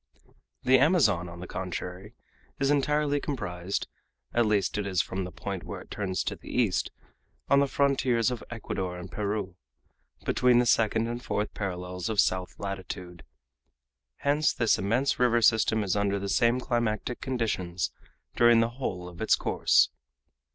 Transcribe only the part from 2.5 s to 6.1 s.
is entirely comprised at least it is from the point where it